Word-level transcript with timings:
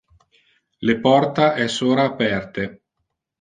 Le 0.89 0.95
porta 1.03 1.49
es 1.67 1.77
ora 1.91 2.07
aperte. 2.13 2.67